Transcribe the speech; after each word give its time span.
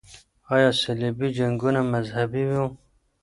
آیا 0.53 0.69
صلیبي 0.81 1.27
جنګونه 1.37 1.79
مذهبي 1.93 2.43
وو؟ 2.51 2.65